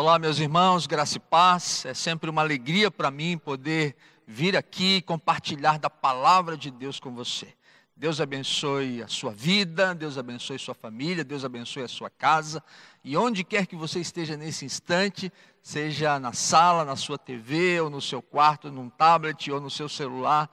[0.00, 1.84] Olá, meus irmãos, graça e paz.
[1.84, 3.94] É sempre uma alegria para mim poder
[4.26, 7.52] vir aqui e compartilhar da palavra de Deus com você.
[7.94, 12.64] Deus abençoe a sua vida, Deus abençoe sua família, Deus abençoe a sua casa.
[13.04, 15.30] E onde quer que você esteja nesse instante,
[15.62, 19.86] seja na sala, na sua TV, ou no seu quarto, num tablet ou no seu
[19.86, 20.48] celular,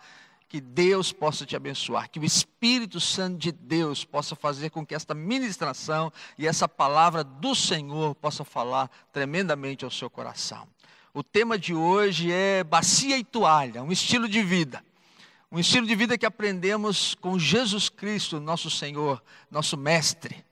[0.48, 4.96] que Deus possa te abençoar, que o Espírito Santo de Deus possa fazer com que
[4.96, 10.68] esta ministração e essa palavra do Senhor possa falar tremendamente ao seu coração.
[11.14, 14.84] O tema de hoje é bacia e toalha, um estilo de vida.
[15.52, 20.46] Um estilo de vida que aprendemos com Jesus Cristo, nosso Senhor, nosso Mestre.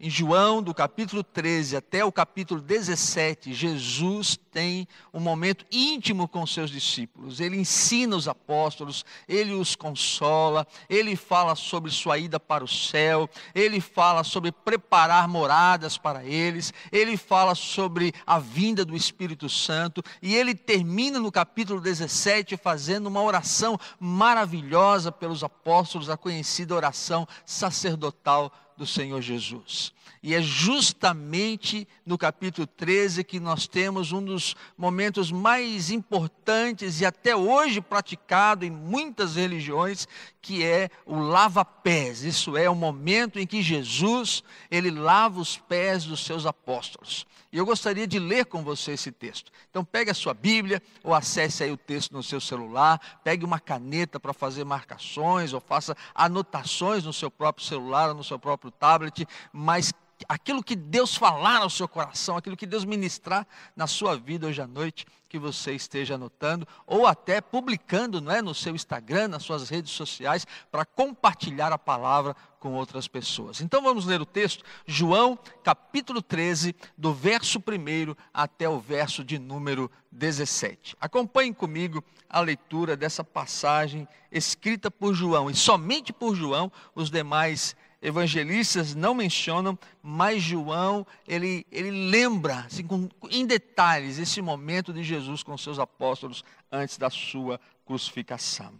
[0.00, 6.46] Em João, do capítulo 13 até o capítulo 17, Jesus tem um momento íntimo com
[6.46, 7.40] seus discípulos.
[7.40, 13.28] Ele ensina os apóstolos, ele os consola, ele fala sobre sua ida para o céu,
[13.52, 20.00] ele fala sobre preparar moradas para eles, ele fala sobre a vinda do Espírito Santo
[20.22, 27.26] e ele termina no capítulo 17 fazendo uma oração maravilhosa pelos apóstolos, a conhecida oração
[27.44, 29.92] sacerdotal do Senhor Jesus.
[30.22, 37.06] E é justamente no capítulo 13 que nós temos um dos momentos mais importantes e
[37.06, 40.06] até hoje praticado em muitas religiões,
[40.40, 42.22] que é o lava-pés.
[42.22, 47.26] Isso é o momento em que Jesus, ele lava os pés dos seus apóstolos.
[47.50, 49.50] E eu gostaria de ler com você esse texto.
[49.70, 53.58] Então pegue a sua Bíblia ou acesse aí o texto no seu celular, pegue uma
[53.58, 58.70] caneta para fazer marcações ou faça anotações no seu próprio celular ou no seu próprio
[58.70, 59.92] tablet, mas
[60.28, 64.60] aquilo que Deus falar ao seu coração, aquilo que Deus ministrar na sua vida hoje
[64.60, 69.42] à noite, que você esteja anotando ou até publicando, não é, no seu Instagram, nas
[69.42, 73.60] suas redes sociais, para compartilhar a palavra com outras pessoas.
[73.60, 79.38] Então vamos ler o texto, João, capítulo 13, do verso 1 até o verso de
[79.38, 80.96] número 17.
[81.00, 87.76] Acompanhem comigo a leitura dessa passagem escrita por João e somente por João, os demais
[88.00, 95.02] evangelistas não mencionam, mas João, ele, ele lembra assim, com, em detalhes esse momento de
[95.02, 98.72] Jesus com seus apóstolos antes da sua crucificação.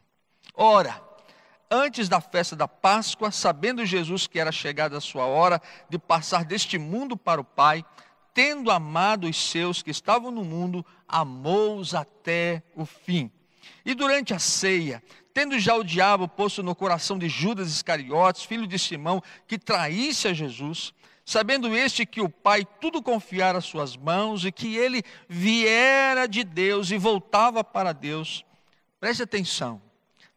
[0.54, 1.02] Ora,
[1.70, 6.44] antes da festa da Páscoa, sabendo Jesus que era chegada a sua hora de passar
[6.44, 7.84] deste mundo para o Pai,
[8.32, 13.30] tendo amado os seus que estavam no mundo, amou-os até o fim.
[13.84, 15.02] E durante a ceia,
[15.38, 20.26] tendo já o diabo posto no coração de Judas Iscariotes, filho de Simão, que traísse
[20.26, 20.92] a Jesus,
[21.24, 26.42] sabendo este que o Pai tudo confiara às suas mãos e que ele viera de
[26.42, 28.44] Deus e voltava para Deus,
[28.98, 29.80] preste atenção,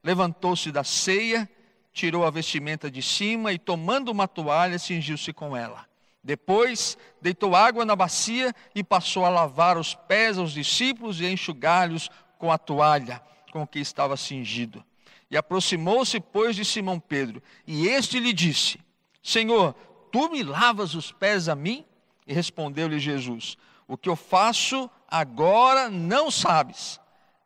[0.04, 1.50] levantou-se da ceia,
[1.92, 5.84] tirou a vestimenta de cima e, tomando uma toalha, cingiu-se com ela.
[6.24, 11.32] Depois, deitou água na bacia e passou a lavar os pés aos discípulos e a
[11.32, 12.08] enxugar-lhes
[12.38, 13.20] com a toalha
[13.52, 14.86] com que estava cingido.
[15.32, 17.42] E aproximou-se, pois, de Simão Pedro.
[17.66, 18.78] E este lhe disse:
[19.24, 19.74] Senhor,
[20.12, 21.86] tu me lavas os pés a mim?
[22.28, 27.00] E respondeu-lhe Jesus: O que eu faço agora não sabes,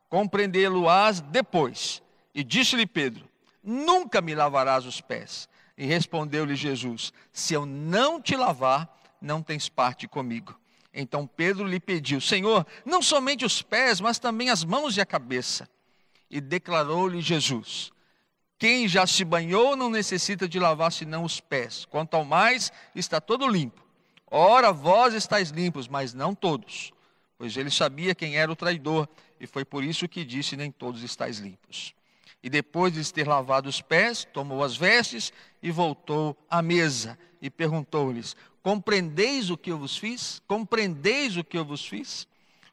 [0.09, 2.01] compreendê-lo-ás depois.
[2.33, 3.29] E disse-lhe Pedro:
[3.63, 5.47] Nunca me lavarás os pés.
[5.77, 8.89] E respondeu-lhe Jesus: Se eu não te lavar,
[9.21, 10.59] não tens parte comigo.
[10.91, 15.05] Então Pedro lhe pediu: Senhor, não somente os pés, mas também as mãos e a
[15.05, 15.69] cabeça
[16.29, 17.91] e declarou-lhe Jesus:
[18.57, 23.21] Quem já se banhou não necessita de lavar senão os pés, quanto ao mais está
[23.21, 23.83] todo limpo.
[24.29, 26.91] Ora, vós estáis limpos, mas não todos.
[27.37, 29.07] Pois ele sabia quem era o traidor,
[29.39, 31.93] e foi por isso que disse: Nem todos estáis limpos.
[32.41, 35.33] E depois de ter lavado os pés, tomou as vestes
[35.63, 40.41] e voltou à mesa e perguntou-lhes: Compreendeis o que eu vos fiz?
[40.47, 42.27] Compreendeis o que eu vos fiz?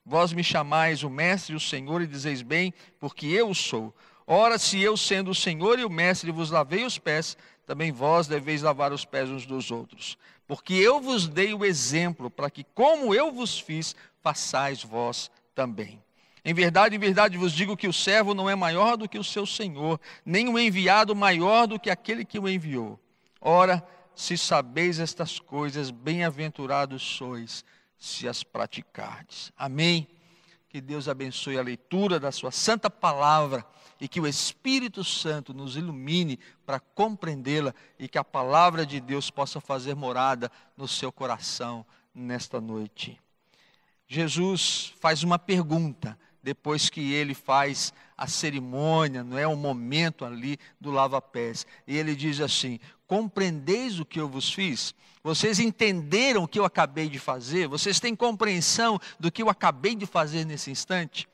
[0.04, 3.94] Vós me chamais o Mestre e o Senhor, e dizeis bem, porque eu o sou.
[4.26, 7.36] Ora, se eu, sendo o Senhor e o Mestre, vos lavei os pés,
[7.66, 10.18] também vós deveis lavar os pés uns dos outros.
[10.46, 16.02] Porque eu vos dei o exemplo, para que, como eu vos fiz, façais vós também.
[16.44, 19.24] Em verdade, em verdade vos digo que o servo não é maior do que o
[19.24, 22.98] seu senhor, nem o enviado maior do que aquele que o enviou.
[23.40, 27.64] Ora, se sabeis estas coisas, bem-aventurados sois
[28.02, 29.52] se as praticardes.
[29.56, 30.08] Amém.
[30.68, 33.64] Que Deus abençoe a leitura da Sua santa palavra
[34.00, 39.30] e que o Espírito Santo nos ilumine para compreendê-la e que a palavra de Deus
[39.30, 43.20] possa fazer morada no seu coração nesta noite.
[44.08, 50.58] Jesus faz uma pergunta depois que ele faz a cerimônia, não é o momento ali
[50.80, 51.64] do lava-pés.
[51.86, 52.80] E ele diz assim:
[53.12, 54.94] compreendeis o que eu vos fiz?
[55.22, 57.68] Vocês entenderam o que eu acabei de fazer?
[57.68, 61.28] Vocês têm compreensão do que eu acabei de fazer nesse instante?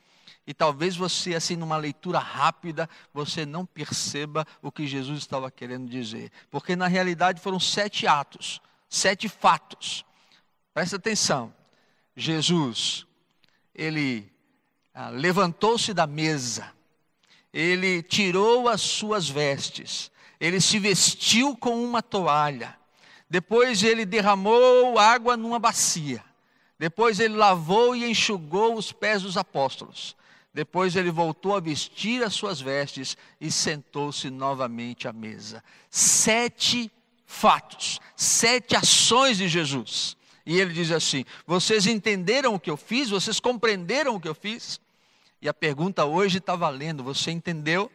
[0.44, 5.88] E talvez você, assim, numa leitura rápida, você não perceba o que Jesus estava querendo
[5.88, 6.32] dizer.
[6.50, 10.04] Porque na realidade foram sete atos, sete fatos.
[10.74, 11.54] Presta atenção.
[12.16, 13.06] Jesus,
[13.72, 14.28] ele
[14.92, 16.72] ah, levantou-se da mesa,
[17.52, 20.10] ele tirou as suas vestes,
[20.40, 22.76] ele se vestiu com uma toalha,
[23.28, 26.24] depois ele derramou água numa bacia,
[26.78, 30.16] depois ele lavou e enxugou os pés dos apóstolos.
[30.54, 35.62] Depois ele voltou a vestir as suas vestes e sentou-se novamente à mesa.
[35.90, 36.90] Sete
[37.26, 40.16] fatos, sete ações de Jesus.
[40.44, 43.10] E ele diz assim: Vocês entenderam o que eu fiz?
[43.10, 44.80] Vocês compreenderam o que eu fiz?
[45.40, 47.92] E a pergunta hoje está valendo: Você entendeu?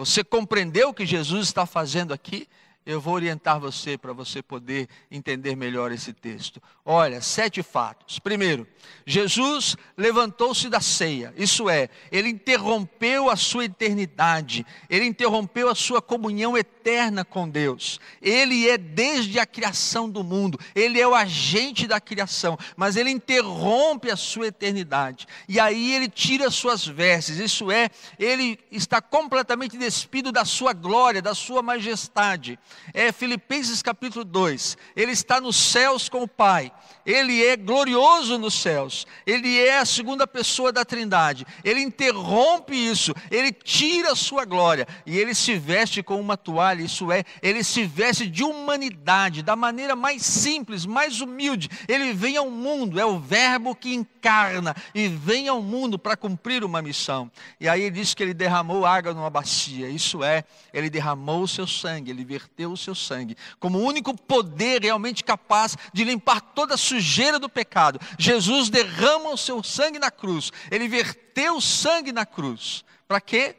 [0.00, 2.48] Você compreendeu o que Jesus está fazendo aqui?
[2.86, 6.62] Eu vou orientar você para você poder entender melhor esse texto.
[6.84, 8.18] Olha, sete fatos.
[8.18, 8.66] Primeiro,
[9.06, 16.00] Jesus levantou-se da ceia, isso é, ele interrompeu a sua eternidade, ele interrompeu a sua
[16.00, 18.00] comunhão eterna com Deus.
[18.20, 23.10] Ele é desde a criação do mundo, ele é o agente da criação, mas ele
[23.10, 25.28] interrompe a sua eternidade.
[25.46, 31.20] E aí ele tira suas vestes, isso é, ele está completamente despido da sua glória,
[31.20, 32.58] da sua majestade
[32.92, 34.76] é Filipenses capítulo 2.
[34.96, 36.72] Ele está nos céus com o Pai.
[37.04, 39.06] Ele é glorioso nos céus.
[39.26, 41.46] Ele é a segunda pessoa da Trindade.
[41.64, 43.14] Ele interrompe isso.
[43.30, 46.82] Ele tira a sua glória e ele se veste com uma toalha.
[46.82, 51.68] Isso é, ele se veste de humanidade, da maneira mais simples, mais humilde.
[51.88, 56.64] Ele vem ao mundo, é o Verbo que encarna e vem ao mundo para cumprir
[56.64, 57.30] uma missão.
[57.58, 59.88] E aí ele diz que ele derramou água numa bacia.
[59.88, 64.16] Isso é, ele derramou o seu sangue, ele verteu o seu sangue como o único
[64.16, 68.00] poder realmente capaz de limpar toda a sujeira do pecado.
[68.18, 72.84] Jesus derrama o seu sangue na cruz, ele verteu o sangue na cruz.
[73.06, 73.56] Para quê?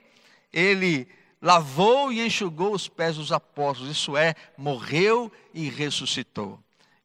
[0.52, 1.08] Ele
[1.42, 6.60] lavou e enxugou os pés dos apóstolos, isso é, morreu e ressuscitou.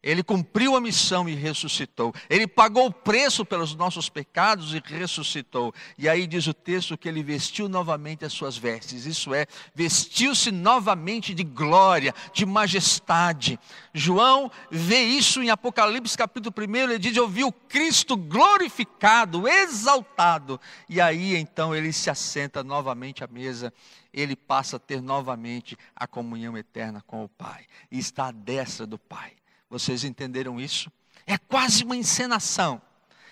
[0.07, 2.15] Ele cumpriu a missão e ressuscitou.
[2.31, 5.75] Ele pagou o preço pelos nossos pecados e ressuscitou.
[5.99, 9.05] E aí diz o texto que ele vestiu novamente as suas vestes.
[9.05, 13.59] Isso é, vestiu-se novamente de glória, de majestade.
[13.93, 16.77] João vê isso em Apocalipse capítulo 1.
[16.77, 20.61] Ele diz: Eu vi o Cristo glorificado, exaltado.
[20.89, 23.75] E aí então ele se assenta novamente à mesa.
[24.15, 27.67] Ele passa a ter novamente a comunhão eterna com o Pai.
[27.91, 29.33] E está à destra do Pai.
[29.69, 30.91] Vocês entenderam isso?
[31.27, 32.81] É quase uma encenação.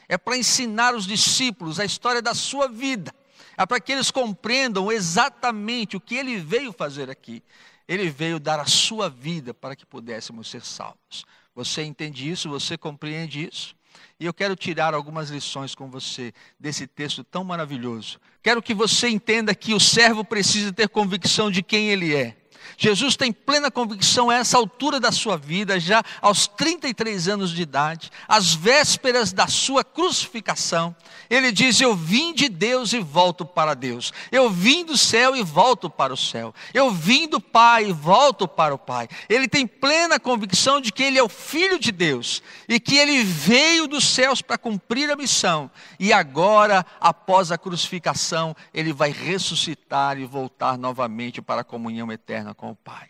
[0.09, 3.15] É para ensinar os discípulos a história da sua vida.
[3.57, 7.43] É para que eles compreendam exatamente o que ele veio fazer aqui.
[7.87, 11.25] Ele veio dar a sua vida para que pudéssemos ser salvos.
[11.55, 12.49] Você entende isso?
[12.49, 13.77] Você compreende isso?
[14.19, 18.19] E eu quero tirar algumas lições com você desse texto tão maravilhoso.
[18.43, 22.37] Quero que você entenda que o servo precisa ter convicção de quem ele é.
[22.77, 27.63] Jesus tem plena convicção a essa altura da sua vida, já aos 33 anos de
[27.63, 30.95] idade, às vésperas da sua crucificação.
[31.29, 34.13] Ele diz: Eu vim de Deus e volto para Deus.
[34.31, 36.55] Eu vim do céu e volto para o céu.
[36.73, 39.09] Eu vim do Pai e volto para o Pai.
[39.29, 43.23] Ele tem plena convicção de que ele é o Filho de Deus e que ele
[43.23, 45.71] veio dos céus para cumprir a missão.
[45.99, 52.13] E agora, após a crucificação, ele vai ressuscitar e voltar novamente para a comunhão
[52.55, 53.09] com o Pai.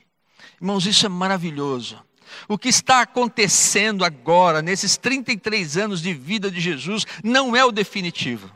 [0.61, 2.03] Irmãos, isso é maravilhoso.
[2.49, 7.73] O que está acontecendo agora, nesses 33 anos de vida de Jesus, não é o
[7.73, 8.51] definitivo.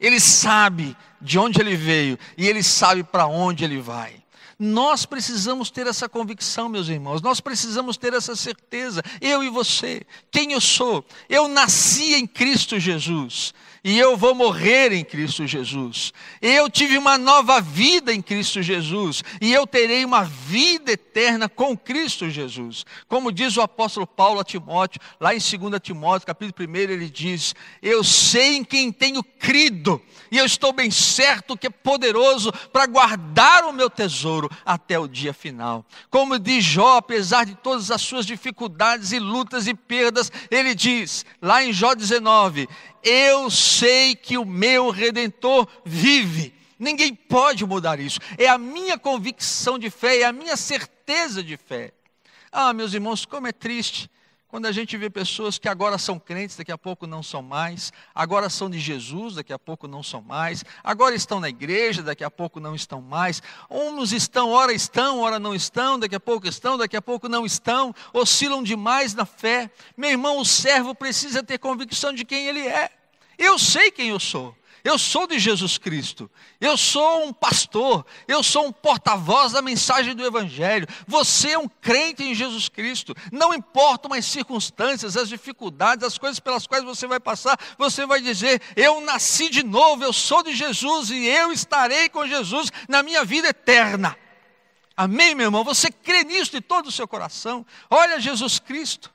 [0.00, 4.22] Ele sabe de onde ele veio e ele sabe para onde ele vai.
[4.58, 10.02] Nós precisamos ter essa convicção, meus irmãos, nós precisamos ter essa certeza, eu e você,
[10.30, 11.04] quem eu sou.
[11.28, 13.52] Eu nasci em Cristo Jesus
[13.86, 16.12] e eu vou morrer em Cristo Jesus.
[16.42, 21.78] Eu tive uma nova vida em Cristo Jesus e eu terei uma vida eterna com
[21.78, 22.84] Cristo Jesus.
[23.06, 27.54] Como diz o apóstolo Paulo a Timóteo, lá em 2 Timóteo, capítulo 1, ele diz:
[27.80, 30.02] Eu sei em quem tenho crido
[30.32, 35.06] e eu estou bem certo que é poderoso para guardar o meu tesouro até o
[35.06, 35.86] dia final.
[36.10, 41.24] Como diz Jó, apesar de todas as suas dificuldades e lutas e perdas, ele diz,
[41.40, 42.68] lá em Jó 19:
[43.06, 46.52] eu sei que o meu redentor vive.
[46.76, 48.18] Ninguém pode mudar isso.
[48.36, 51.92] É a minha convicção de fé, é a minha certeza de fé.
[52.50, 54.10] Ah, meus irmãos, como é triste
[54.48, 57.92] Quando a gente vê pessoas que agora são crentes, daqui a pouco não são mais,
[58.14, 62.22] agora são de Jesus, daqui a pouco não são mais, agora estão na igreja, daqui
[62.22, 66.46] a pouco não estão mais, uns estão, ora estão, ora não estão, daqui a pouco
[66.46, 69.68] estão, daqui a pouco não estão, oscilam demais na fé.
[69.96, 72.92] Meu irmão, o servo precisa ter convicção de quem ele é.
[73.36, 74.56] Eu sei quem eu sou.
[74.86, 76.30] Eu sou de Jesus Cristo.
[76.60, 78.06] Eu sou um pastor.
[78.28, 80.86] Eu sou um porta-voz da mensagem do Evangelho.
[81.08, 83.12] Você é um crente em Jesus Cristo.
[83.32, 88.20] Não importam as circunstâncias, as dificuldades, as coisas pelas quais você vai passar, você vai
[88.20, 93.02] dizer: Eu nasci de novo, eu sou de Jesus e eu estarei com Jesus na
[93.02, 94.16] minha vida eterna.
[94.96, 95.64] Amém, meu irmão?
[95.64, 97.66] Você crê nisso de todo o seu coração?
[97.90, 99.12] Olha Jesus Cristo.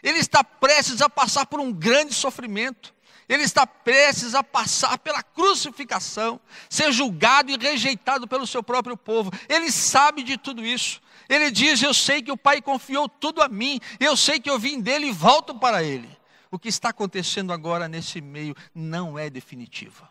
[0.00, 2.96] Ele está prestes a passar por um grande sofrimento
[3.28, 9.30] ele está prestes a passar pela crucificação, ser julgado e rejeitado pelo seu próprio povo.
[9.48, 11.00] Ele sabe de tudo isso.
[11.28, 14.58] Ele diz: Eu sei que o Pai confiou tudo a mim, eu sei que eu
[14.58, 16.08] vim dele e volto para ele.
[16.50, 20.08] O que está acontecendo agora nesse meio não é definitivo.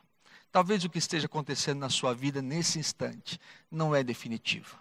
[0.51, 3.39] Talvez o que esteja acontecendo na sua vida nesse instante
[3.71, 4.77] não é definitivo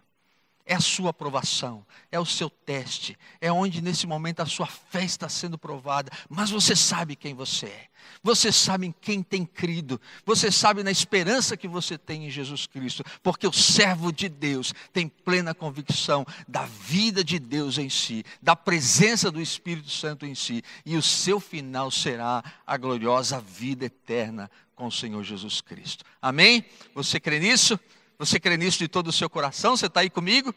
[0.66, 5.04] é a sua aprovação, é o seu teste, é onde nesse momento a sua fé
[5.04, 7.86] está sendo provada, mas você sabe quem você é,
[8.20, 12.66] você sabe em quem tem crido, você sabe na esperança que você tem em Jesus
[12.66, 18.24] Cristo, porque o servo de Deus tem plena convicção da vida de Deus em si,
[18.42, 23.84] da presença do Espírito Santo em si, e o seu final será a gloriosa vida
[23.84, 26.04] eterna com o Senhor Jesus Cristo.
[26.20, 26.64] Amém?
[26.94, 27.78] Você crê nisso?
[28.18, 29.76] Você crê nisso de todo o seu coração?
[29.76, 30.54] Você está aí comigo?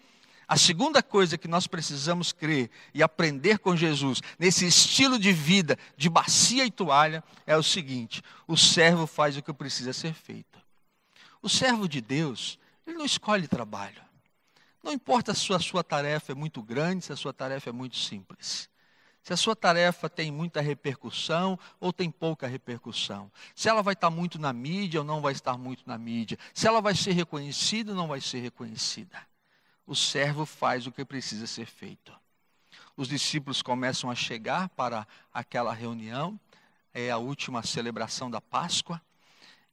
[0.48, 5.78] A segunda coisa que nós precisamos crer e aprender com Jesus, nesse estilo de vida
[5.96, 10.60] de bacia e toalha, é o seguinte: o servo faz o que precisa ser feito.
[11.42, 14.02] O servo de Deus, ele não escolhe trabalho.
[14.82, 17.98] Não importa se a sua tarefa é muito grande, se a sua tarefa é muito
[17.98, 18.68] simples.
[19.24, 23.32] Se a sua tarefa tem muita repercussão ou tem pouca repercussão.
[23.54, 26.38] Se ela vai estar muito na mídia ou não vai estar muito na mídia.
[26.54, 29.18] Se ela vai ser reconhecida ou não vai ser reconhecida.
[29.86, 32.14] O servo faz o que precisa ser feito.
[32.96, 36.40] Os discípulos começam a chegar para aquela reunião,
[36.94, 39.02] é a última celebração da Páscoa.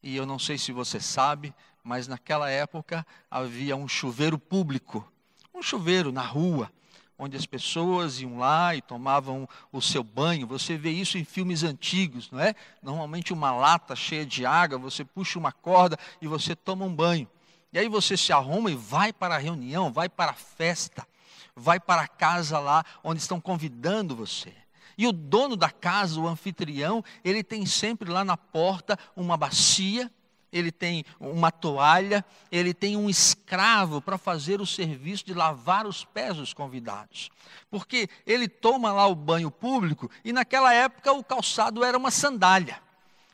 [0.02, 5.10] E eu não sei se você sabe, mas naquela época havia um chuveiro público,
[5.52, 6.70] um chuveiro na rua,
[7.18, 10.46] onde as pessoas iam lá e tomavam o seu banho.
[10.46, 12.54] Você vê isso em filmes antigos, não é?
[12.82, 17.28] Normalmente uma lata cheia de água, você puxa uma corda e você toma um banho.
[17.72, 21.06] E aí você se arruma e vai para a reunião, vai para a festa,
[21.54, 24.52] vai para a casa lá onde estão convidando você.
[24.98, 30.10] E o dono da casa, o anfitrião, ele tem sempre lá na porta uma bacia
[30.56, 36.04] ele tem uma toalha, ele tem um escravo para fazer o serviço de lavar os
[36.04, 37.30] pés dos convidados.
[37.70, 42.80] Porque ele toma lá o banho público e naquela época o calçado era uma sandália.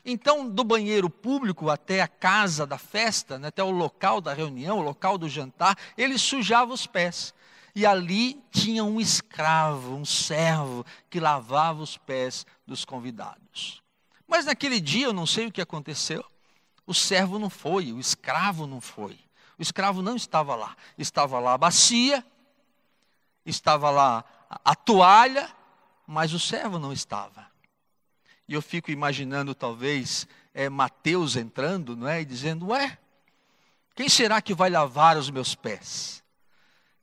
[0.04, 4.78] Então, do banheiro público até a casa da festa, né, até o local da reunião,
[4.78, 7.32] o local do jantar, ele sujava os pés.
[7.74, 13.80] E ali tinha um escravo, um servo, que lavava os pés dos convidados.
[14.26, 16.24] Mas naquele dia, eu não sei o que aconteceu,
[16.92, 19.18] o servo não foi, o escravo não foi.
[19.58, 20.76] O escravo não estava lá.
[20.98, 22.24] Estava lá a bacia,
[23.46, 24.22] estava lá
[24.62, 25.50] a toalha,
[26.06, 27.50] mas o servo não estava.
[28.46, 32.20] E eu fico imaginando, talvez, é, Mateus entrando, não é?
[32.20, 32.98] E dizendo: Ué,
[33.94, 36.22] quem será que vai lavar os meus pés?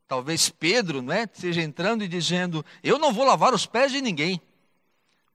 [0.08, 1.24] Talvez Pedro, não é?
[1.24, 4.40] Esteja entrando e dizendo: Eu não vou lavar os pés de ninguém.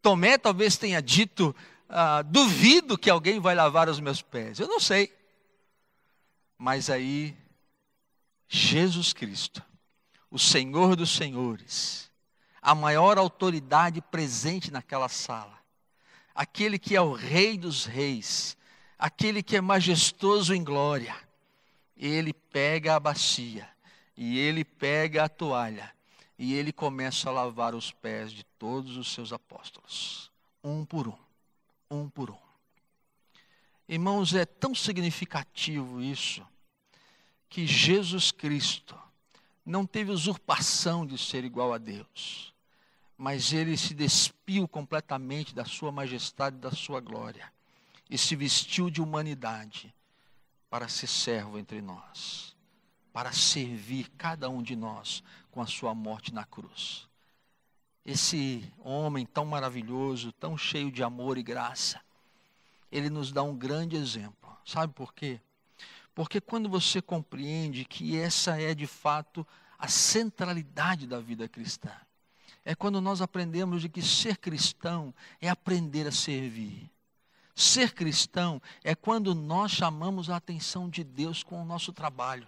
[0.00, 1.56] Tomé talvez tenha dito:
[1.88, 4.58] ah, duvido que alguém vai lavar os meus pés.
[4.58, 5.12] Eu não sei.
[6.58, 7.36] Mas aí,
[8.48, 9.62] Jesus Cristo,
[10.30, 12.10] o Senhor dos Senhores,
[12.62, 15.58] a maior autoridade presente naquela sala,
[16.34, 18.56] aquele que é o Rei dos Reis,
[18.98, 21.14] aquele que é majestoso em glória,
[21.96, 23.68] ele pega a bacia
[24.16, 25.92] e ele pega a toalha
[26.38, 30.30] e ele começa a lavar os pés de todos os seus apóstolos,
[30.62, 31.23] um por um
[31.94, 32.38] um por um.
[33.88, 36.46] Irmãos, é tão significativo isso,
[37.48, 38.98] que Jesus Cristo
[39.64, 42.52] não teve usurpação de ser igual a Deus,
[43.16, 47.52] mas ele se despiu completamente da sua majestade e da sua glória,
[48.10, 49.94] e se vestiu de humanidade
[50.68, 52.56] para ser servo entre nós,
[53.12, 57.08] para servir cada um de nós com a sua morte na cruz
[58.04, 62.00] esse homem tão maravilhoso, tão cheio de amor e graça,
[62.92, 64.56] ele nos dá um grande exemplo.
[64.64, 65.40] Sabe por quê?
[66.14, 69.46] Porque quando você compreende que essa é de fato
[69.78, 71.90] a centralidade da vida cristã,
[72.64, 76.90] é quando nós aprendemos de que ser cristão é aprender a servir.
[77.54, 82.46] Ser cristão é quando nós chamamos a atenção de Deus com o nosso trabalho.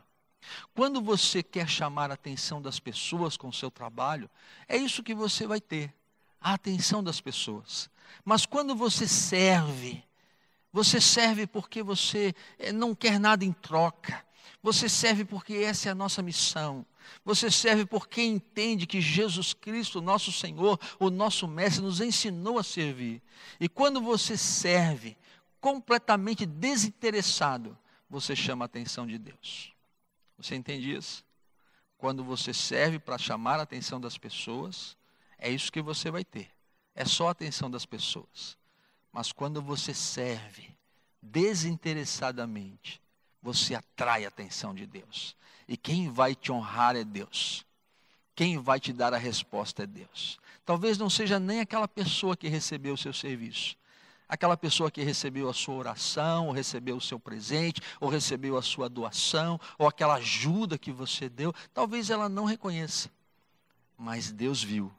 [0.75, 4.31] Quando você quer chamar a atenção das pessoas com o seu trabalho,
[4.69, 5.93] é isso que você vai ter,
[6.41, 7.91] a atenção das pessoas.
[8.25, 10.05] Mas quando você serve,
[10.73, 14.25] você serve porque você eh, não quer nada em troca.
[14.63, 16.85] Você serve porque essa é a nossa missão.
[17.25, 22.65] Você serve porque entende que Jesus Cristo, nosso Senhor, o nosso Mestre, nos ensinou a
[22.65, 23.23] servir.
[23.61, 25.17] E quando você serve
[25.61, 27.77] completamente desinteressado,
[28.09, 29.73] você chama a atenção de Deus.
[30.39, 31.25] Você entende isso?
[31.99, 34.97] Quando você serve para chamar a atenção das pessoas,
[35.39, 36.51] é isso que você vai ter.
[36.95, 38.57] É só a atenção das pessoas.
[39.13, 40.75] Mas quando você serve
[41.23, 43.01] desinteressadamente,
[43.43, 45.37] você atrai a atenção de Deus.
[45.67, 47.65] E quem vai te honrar é Deus.
[48.35, 50.39] Quem vai te dar a resposta é Deus.
[50.65, 53.77] Talvez não seja nem aquela pessoa que recebeu o seu serviço,
[54.29, 58.63] aquela pessoa que recebeu a sua oração, ou recebeu o seu presente, ou recebeu a
[58.63, 63.11] sua doação, ou aquela ajuda que você deu, talvez ela não reconheça.
[63.97, 64.93] Mas Deus viu.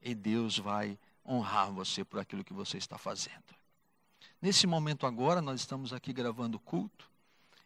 [0.00, 3.56] E Deus vai honrar você por aquilo que você está fazendo.
[4.40, 7.10] Nesse momento agora, nós estamos aqui gravando o culto,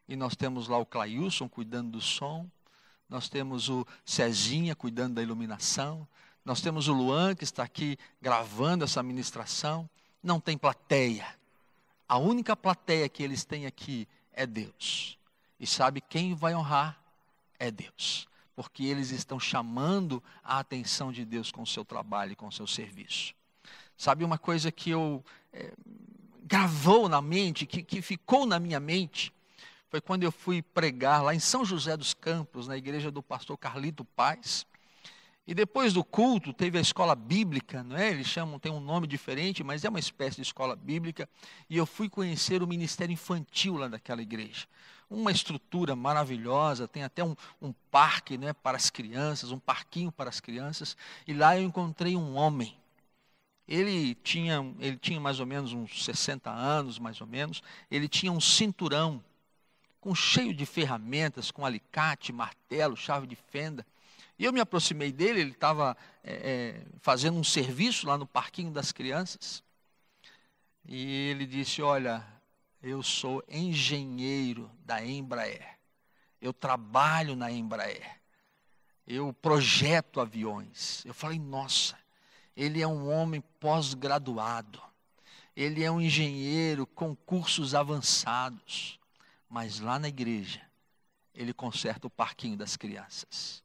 [0.09, 2.49] e nós temos lá o Clailson cuidando do som,
[3.09, 6.07] nós temos o Cezinha cuidando da iluminação,
[6.45, 9.89] nós temos o Luan que está aqui gravando essa ministração,
[10.23, 11.27] não tem plateia.
[12.09, 15.19] A única plateia que eles têm aqui é Deus.
[15.59, 16.99] E sabe quem vai honrar?
[17.59, 18.29] É Deus.
[18.57, 22.53] Porque eles estão chamando a atenção de Deus com o seu trabalho e com o
[22.53, 23.35] seu serviço.
[23.97, 25.73] Sabe uma coisa que eu é,
[26.45, 29.33] gravou na mente, que, que ficou na minha mente,
[29.91, 33.59] foi quando eu fui pregar lá em São José dos Campos, na igreja do pastor
[33.59, 34.65] Carlito Paz.
[35.47, 38.11] E depois do culto teve a escola bíblica, não é?
[38.11, 41.29] Eles chamam, tem um nome diferente, mas é uma espécie de escola bíblica.
[41.69, 44.67] E eu fui conhecer o ministério infantil lá daquela igreja.
[45.09, 50.31] Uma estrutura maravilhosa, tem até um, um parque né, para as crianças, um parquinho para
[50.31, 50.97] as crianças.
[51.27, 52.77] E lá eu encontrei um homem.
[53.67, 57.63] Ele tinha, ele tinha mais ou menos uns 60 anos, mais ou menos.
[57.91, 59.23] Ele tinha um cinturão
[60.01, 63.85] com cheio de ferramentas, com alicate, martelo, chave de fenda.
[64.41, 68.71] E eu me aproximei dele, ele estava é, é, fazendo um serviço lá no parquinho
[68.71, 69.63] das crianças.
[70.83, 72.27] E ele disse: Olha,
[72.83, 75.79] eu sou engenheiro da Embraer.
[76.41, 78.19] Eu trabalho na Embraer.
[79.07, 81.05] Eu projeto aviões.
[81.05, 81.99] Eu falei: Nossa,
[82.57, 84.81] ele é um homem pós-graduado.
[85.55, 88.99] Ele é um engenheiro com cursos avançados.
[89.51, 90.63] Mas lá na igreja,
[91.35, 93.63] ele conserta o parquinho das crianças.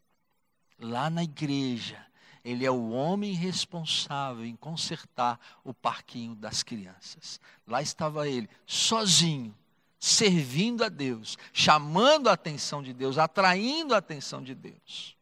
[0.79, 2.05] Lá na igreja,
[2.43, 7.39] ele é o homem responsável em consertar o parquinho das crianças.
[7.65, 9.55] Lá estava ele, sozinho,
[9.99, 15.15] servindo a Deus, chamando a atenção de Deus, atraindo a atenção de Deus.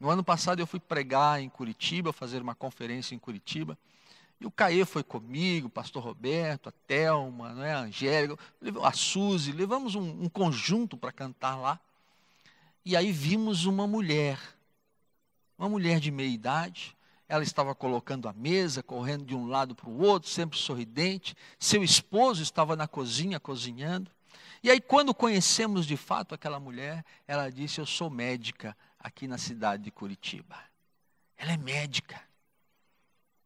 [0.00, 3.78] No ano passado eu fui pregar em Curitiba, fazer uma conferência em Curitiba.
[4.40, 8.36] E o Caê foi comigo, o pastor Roberto, a Thelma, né, a Angélica,
[8.82, 11.78] a Suzy, levamos um, um conjunto para cantar lá.
[12.84, 14.40] E aí vimos uma mulher,
[15.62, 16.96] uma mulher de meia idade,
[17.28, 21.36] ela estava colocando a mesa, correndo de um lado para o outro, sempre sorridente.
[21.56, 24.10] Seu esposo estava na cozinha cozinhando.
[24.60, 29.38] E aí, quando conhecemos de fato aquela mulher, ela disse: Eu sou médica aqui na
[29.38, 30.58] cidade de Curitiba.
[31.36, 32.20] Ela é médica.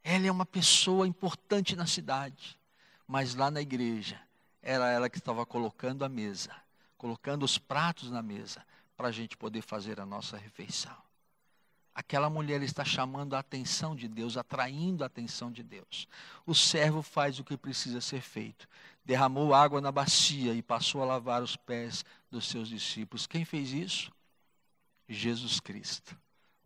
[0.03, 2.59] Ela é uma pessoa importante na cidade,
[3.07, 4.19] mas lá na igreja
[4.63, 6.55] era ela que estava colocando a mesa,
[6.97, 8.65] colocando os pratos na mesa
[8.97, 10.97] para a gente poder fazer a nossa refeição.
[11.97, 16.07] Aquela mulher está chamando a atenção de Deus, atraindo a atenção de Deus.
[16.45, 18.69] O servo faz o que precisa ser feito.
[19.03, 23.27] Derramou água na bacia e passou a lavar os pés dos seus discípulos.
[23.27, 24.13] Quem fez isso?
[25.09, 26.15] Jesus Cristo,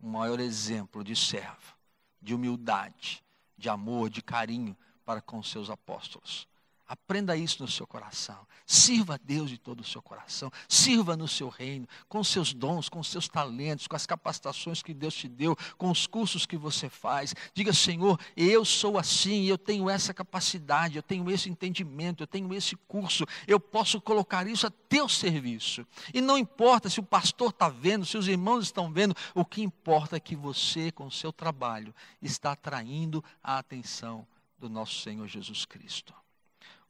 [0.01, 1.77] o maior exemplo de servo,
[2.21, 3.23] de humildade,
[3.57, 6.45] de amor, de carinho para com seus apóstolos.
[6.91, 8.45] Aprenda isso no seu coração.
[8.65, 10.51] Sirva a Deus de todo o seu coração.
[10.67, 15.13] Sirva no seu reino, com seus dons, com seus talentos, com as capacitações que Deus
[15.13, 17.33] te deu, com os cursos que você faz.
[17.53, 22.53] Diga, Senhor, eu sou assim, eu tenho essa capacidade, eu tenho esse entendimento, eu tenho
[22.53, 25.87] esse curso, eu posso colocar isso a teu serviço.
[26.13, 29.61] E não importa se o pastor está vendo, se os irmãos estão vendo, o que
[29.61, 34.27] importa é que você, com o seu trabalho, está atraindo a atenção
[34.59, 36.13] do nosso Senhor Jesus Cristo.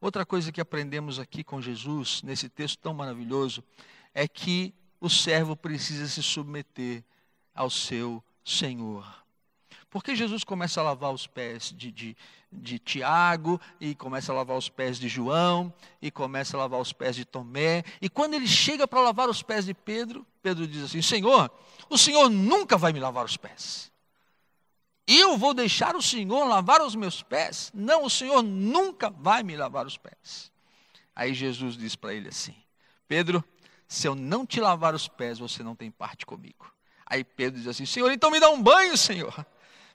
[0.01, 3.63] Outra coisa que aprendemos aqui com Jesus, nesse texto tão maravilhoso,
[4.15, 7.03] é que o servo precisa se submeter
[7.53, 9.05] ao seu Senhor.
[9.91, 12.17] Porque Jesus começa a lavar os pés de, de,
[12.51, 16.91] de, Tiago, e começa a lavar os pés de João, e começa a lavar os
[16.91, 17.83] pés de Tomé.
[18.01, 21.51] E quando ele chega para lavar os pés de Pedro, Pedro diz assim: Senhor,
[21.89, 23.90] o Senhor nunca vai me lavar os pés.
[25.07, 27.71] Eu vou deixar o Senhor lavar os meus pés?
[27.73, 30.51] Não, o Senhor nunca vai me lavar os pés.
[31.15, 32.55] Aí Jesus diz para ele assim:
[33.07, 33.43] Pedro,
[33.87, 36.71] se eu não te lavar os pés, você não tem parte comigo.
[37.05, 39.45] Aí Pedro diz assim: Senhor, então me dá um banho, Senhor.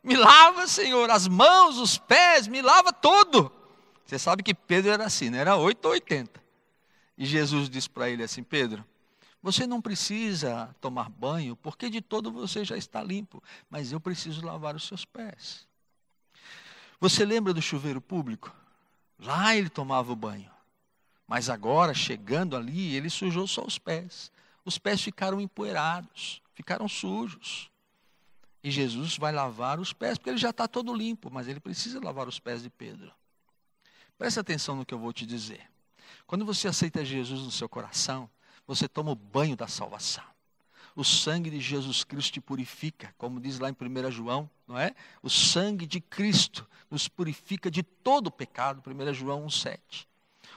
[0.03, 3.51] Me lava, Senhor, as mãos, os pés, me lava todo.
[4.05, 6.40] Você sabe que Pedro era assim, não era 8 ou 80.
[7.19, 8.85] E Jesus disse para ele assim: Pedro,
[9.46, 14.44] você não precisa tomar banho, porque de todo você já está limpo, mas eu preciso
[14.44, 15.68] lavar os seus pés.
[16.98, 18.52] Você lembra do chuveiro público?
[19.16, 20.50] Lá ele tomava o banho.
[21.28, 24.32] Mas agora, chegando ali, ele sujou só os pés.
[24.64, 27.70] Os pés ficaram empoeirados, ficaram sujos.
[28.64, 32.00] E Jesus vai lavar os pés, porque ele já está todo limpo, mas ele precisa
[32.02, 33.12] lavar os pés de Pedro.
[34.18, 35.70] Preste atenção no que eu vou te dizer.
[36.26, 38.28] Quando você aceita Jesus no seu coração,
[38.66, 40.24] você toma o banho da salvação.
[40.94, 44.94] O sangue de Jesus Cristo te purifica, como diz lá em 1 João, não é?
[45.22, 50.07] O sangue de Cristo nos purifica de todo o pecado, 1 João 1,7.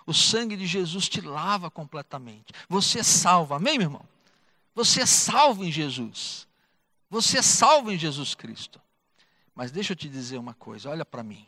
[0.06, 2.54] O sangue de Jesus te lava completamente.
[2.68, 4.06] Você é salvo, amém, meu irmão?
[4.74, 6.48] Você é salvo em Jesus.
[7.10, 8.82] Você é salvo em Jesus Cristo.
[9.54, 11.46] Mas deixa eu te dizer uma coisa, olha para mim.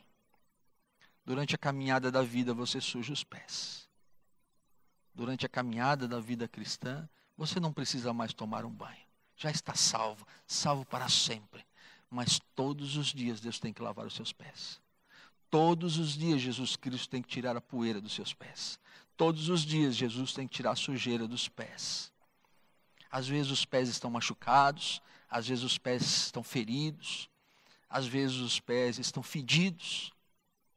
[1.24, 3.88] Durante a caminhada da vida você suja os pés.
[5.14, 9.06] Durante a caminhada da vida cristã, você não precisa mais tomar um banho.
[9.36, 11.64] Já está salvo, salvo para sempre.
[12.08, 14.80] Mas todos os dias Deus tem que lavar os seus pés.
[15.50, 18.78] Todos os dias Jesus Cristo tem que tirar a poeira dos seus pés.
[19.16, 22.12] Todos os dias Jesus tem que tirar a sujeira dos pés.
[23.10, 27.28] Às vezes os pés estão machucados, às vezes os pés estão feridos,
[27.88, 30.10] às vezes os pés estão fedidos.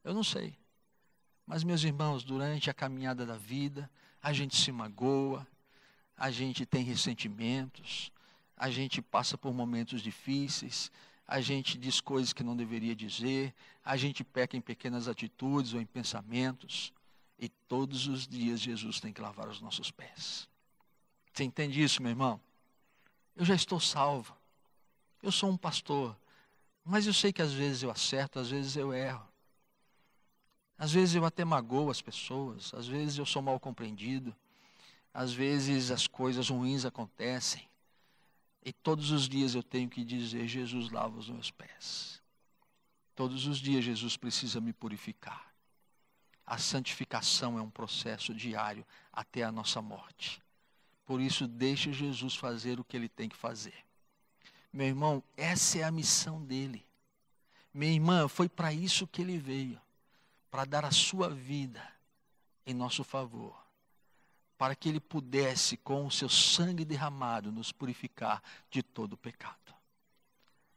[0.03, 0.57] Eu não sei.
[1.45, 3.89] Mas, meus irmãos, durante a caminhada da vida,
[4.25, 5.45] a gente se magoa,
[6.17, 8.11] a gente tem ressentimentos,
[8.57, 10.91] a gente passa por momentos difíceis,
[11.27, 15.79] a gente diz coisas que não deveria dizer, a gente peca em pequenas atitudes ou
[15.79, 16.91] em pensamentos,
[17.37, 20.49] e todos os dias Jesus tem que lavar os nossos pés.
[21.31, 22.41] Você entende isso, meu irmão?
[23.35, 24.35] Eu já estou salvo.
[25.21, 26.17] Eu sou um pastor,
[26.83, 29.34] mas eu sei que às vezes eu acerto, às vezes eu erro.
[30.77, 34.35] Às vezes eu até magoo as pessoas, às vezes eu sou mal compreendido,
[35.13, 37.67] às vezes as coisas ruins acontecem.
[38.63, 42.21] E todos os dias eu tenho que dizer: Jesus lava os meus pés.
[43.15, 45.53] Todos os dias Jesus precisa me purificar.
[46.45, 50.41] A santificação é um processo diário até a nossa morte.
[51.05, 53.75] Por isso, deixe Jesus fazer o que ele tem que fazer.
[54.73, 56.85] Meu irmão, essa é a missão dele.
[57.73, 59.79] Minha irmã, foi para isso que ele veio
[60.55, 61.85] para dar a sua vida
[62.65, 63.61] em nosso favor,
[64.57, 68.41] para que ele pudesse, com o seu sangue derramado, nos purificar
[68.71, 69.75] de todo pecado.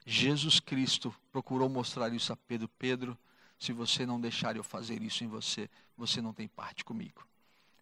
[0.04, 2.66] Jesus Cristo procurou mostrar isso a Pedro.
[2.76, 3.16] Pedro,
[3.56, 7.24] se você não deixar eu fazer isso em você, você não tem parte comigo.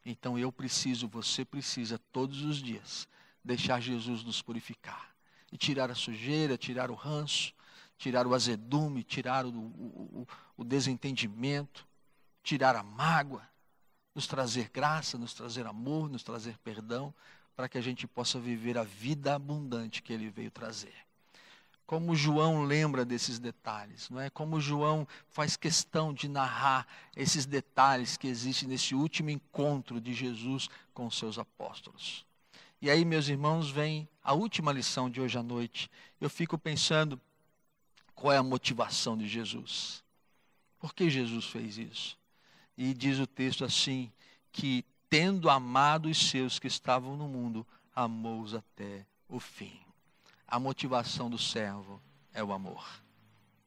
[0.04, 3.08] Então eu preciso, você precisa, todos os dias,
[3.42, 5.16] deixar Jesus nos purificar
[5.50, 7.54] e tirar a sujeira, tirar o ranço,
[7.98, 11.86] tirar o azedume, tirar o, o, o desentendimento,
[12.42, 13.42] tirar a mágoa,
[14.14, 17.12] nos trazer graça, nos trazer amor, nos trazer perdão,
[17.54, 20.94] para que a gente possa viver a vida abundante que ele veio trazer.
[21.86, 24.28] Como João lembra desses detalhes, não é?
[24.28, 30.68] Como João faz questão de narrar esses detalhes que existem nesse último encontro de Jesus
[30.92, 32.26] com os seus apóstolos.
[32.82, 35.90] E aí, meus irmãos, vem a última lição de hoje à noite.
[36.20, 37.20] Eu fico pensando
[38.16, 40.02] qual é a motivação de Jesus.
[40.80, 42.18] Por que Jesus fez isso?
[42.76, 44.10] E diz o texto assim:
[44.50, 49.78] que tendo amado os seus que estavam no mundo, amou-os até o fim.
[50.48, 52.00] A motivação do servo
[52.32, 52.84] é o amor.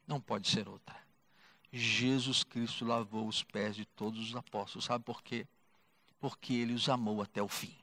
[0.08, 0.98] Não pode ser outra.
[1.72, 4.86] Jesus Cristo lavou os pés de todos os apóstolos.
[4.86, 5.46] Sabe por quê?
[6.20, 7.76] Porque ele os amou até o fim.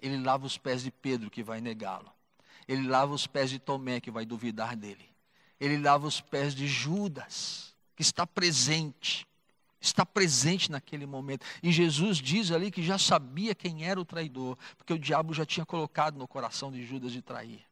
[0.00, 2.10] Ele lava os pés de Pedro, que vai negá-lo.
[2.66, 5.08] Ele lava os pés de Tomé, que vai duvidar dele.
[5.60, 9.26] Ele lava os pés de Judas, que está presente.
[9.80, 11.46] Está presente naquele momento.
[11.62, 15.46] E Jesus diz ali que já sabia quem era o traidor, porque o diabo já
[15.46, 17.64] tinha colocado no coração de Judas de trair.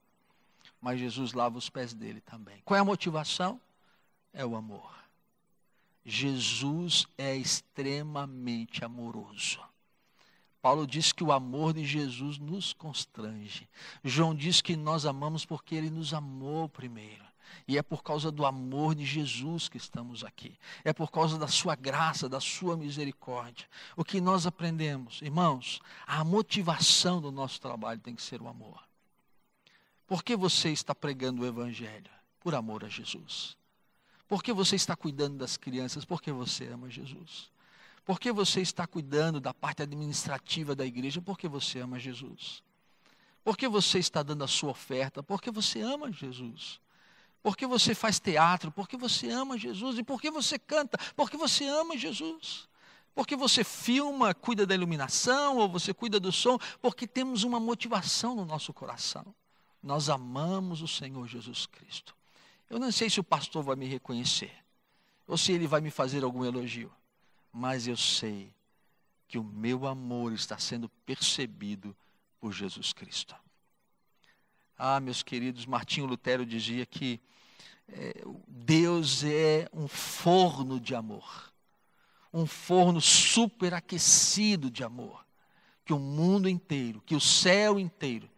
[0.80, 2.62] Mas Jesus lava os pés dele também.
[2.64, 3.60] Qual é a motivação?
[4.32, 4.94] É o amor.
[6.04, 9.58] Jesus é extremamente amoroso.
[10.62, 13.68] Paulo diz que o amor de Jesus nos constrange.
[14.04, 17.25] João diz que nós amamos porque ele nos amou primeiro.
[17.66, 20.58] E é por causa do amor de Jesus que estamos aqui.
[20.84, 23.66] É por causa da sua graça, da sua misericórdia.
[23.96, 28.82] O que nós aprendemos, irmãos, a motivação do nosso trabalho tem que ser o amor.
[30.06, 32.10] Por que você está pregando o evangelho?
[32.40, 33.56] Por amor a Jesus.
[34.28, 36.04] Por que você está cuidando das crianças?
[36.04, 37.50] Porque você ama Jesus.
[38.04, 41.20] Por que você está cuidando da parte administrativa da igreja?
[41.20, 42.62] Porque você ama Jesus.
[43.42, 45.22] Por que você está dando a sua oferta?
[45.22, 46.80] Porque você ama Jesus.
[47.46, 48.72] Por que você faz teatro?
[48.72, 49.98] Porque você ama Jesus.
[49.98, 50.98] E por que você canta?
[51.14, 52.68] Porque você ama Jesus.
[53.14, 58.34] Porque você filma, cuida da iluminação, ou você cuida do som, porque temos uma motivação
[58.34, 59.24] no nosso coração.
[59.80, 62.16] Nós amamos o Senhor Jesus Cristo.
[62.68, 64.52] Eu não sei se o pastor vai me reconhecer,
[65.24, 66.92] ou se ele vai me fazer algum elogio
[67.58, 68.52] mas eu sei
[69.26, 71.96] que o meu amor está sendo percebido
[72.38, 73.34] por Jesus Cristo.
[74.76, 77.18] Ah, meus queridos, Martinho Lutero dizia que
[78.48, 81.52] Deus é um forno de amor,
[82.32, 85.24] um forno superaquecido de amor,
[85.84, 88.28] que o mundo inteiro, que o céu inteiro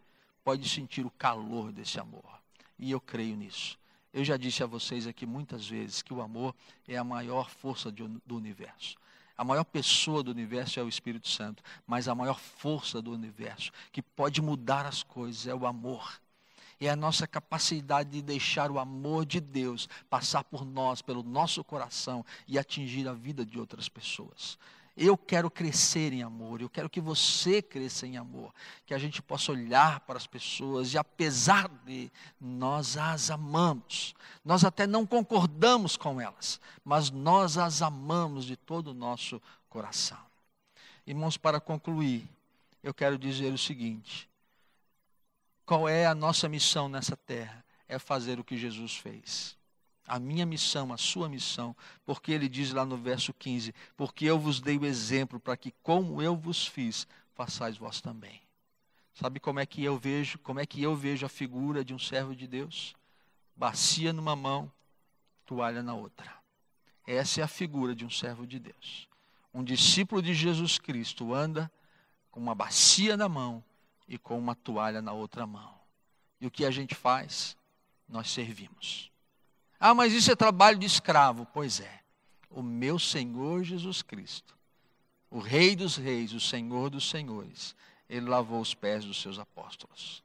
[0.43, 2.39] pode sentir o calor desse amor.
[2.77, 3.77] E eu creio nisso.
[4.13, 6.55] Eu já disse a vocês aqui muitas vezes que o amor
[6.87, 8.97] é a maior força do universo.
[9.37, 13.71] A maior pessoa do universo é o Espírito Santo, mas a maior força do universo
[13.91, 16.19] que pode mudar as coisas é o amor.
[16.79, 21.63] É a nossa capacidade de deixar o amor de Deus passar por nós, pelo nosso
[21.63, 24.57] coração e atingir a vida de outras pessoas.
[24.95, 28.53] Eu quero crescer em amor, eu quero que você cresça em amor,
[28.85, 34.13] que a gente possa olhar para as pessoas e, apesar de nós as amamos,
[34.43, 40.19] nós até não concordamos com elas, mas nós as amamos de todo o nosso coração.
[41.07, 42.29] Irmãos, para concluir,
[42.83, 44.28] eu quero dizer o seguinte:
[45.69, 47.63] qual é a nossa missão nessa terra?
[47.87, 49.55] É fazer o que Jesus fez
[50.07, 54.39] a minha missão, a sua missão, porque ele diz lá no verso 15: Porque eu
[54.39, 58.41] vos dei o exemplo para que, como eu vos fiz, façais vós também.
[59.13, 61.99] Sabe como é que eu vejo, como é que eu vejo a figura de um
[61.99, 62.95] servo de Deus?
[63.55, 64.71] Bacia numa mão,
[65.45, 66.33] toalha na outra.
[67.05, 69.07] Essa é a figura de um servo de Deus.
[69.53, 71.71] Um discípulo de Jesus Cristo anda
[72.31, 73.63] com uma bacia na mão
[74.09, 75.73] e com uma toalha na outra mão.
[76.41, 77.55] E o que a gente faz?
[78.07, 79.11] Nós servimos.
[79.79, 81.47] Ah, mas isso é trabalho de escravo.
[81.53, 82.01] Pois é.
[82.49, 84.57] O meu Senhor Jesus Cristo,
[85.29, 87.75] o Rei dos Reis, o Senhor dos Senhores,
[88.09, 90.23] ele lavou os pés dos seus apóstolos.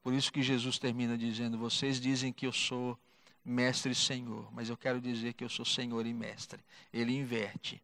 [0.00, 2.96] Por isso que Jesus termina dizendo: Vocês dizem que eu sou
[3.44, 6.62] mestre e senhor, mas eu quero dizer que eu sou senhor e mestre.
[6.92, 7.82] Ele inverte.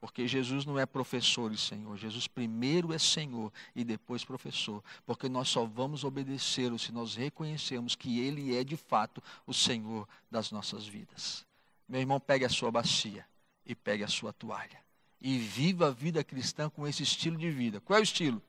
[0.00, 1.96] Porque Jesus não é professor e Senhor.
[1.96, 4.82] Jesus primeiro é Senhor e depois professor.
[5.04, 10.08] Porque nós só vamos obedecê-lo se nós reconhecermos que Ele é de fato o Senhor
[10.30, 11.44] das nossas vidas.
[11.88, 13.26] Meu irmão, pegue a sua bacia
[13.66, 14.80] e pegue a sua toalha.
[15.20, 17.80] E viva a vida cristã com esse estilo de vida.
[17.80, 18.40] Qual é o estilo?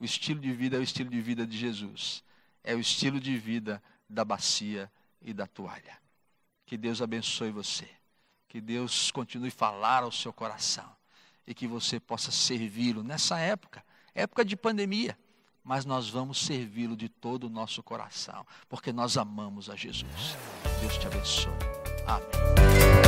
[0.00, 2.24] O estilo de vida é o estilo de vida de Jesus.
[2.64, 5.98] É o estilo de vida da bacia e da toalha.
[6.64, 7.95] Que Deus abençoe você.
[8.56, 10.90] Que Deus continue a falar ao seu coração
[11.46, 15.14] e que você possa servi-lo nessa época, época de pandemia,
[15.62, 20.38] mas nós vamos servi-lo de todo o nosso coração, porque nós amamos a Jesus.
[20.80, 21.52] Deus te abençoe.
[22.06, 23.05] Amém.